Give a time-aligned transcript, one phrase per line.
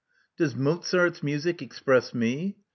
[0.35, 2.57] Does Mozart's music express me?